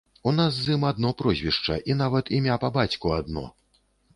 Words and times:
У 0.29 0.31
нас 0.37 0.55
з 0.59 0.73
ім 0.77 0.85
адно 0.91 1.11
прозвішча 1.19 1.77
і 1.91 1.99
нават 2.01 2.33
імя 2.39 2.59
па 2.65 2.73
бацьку 2.79 3.07
адно. 3.21 3.45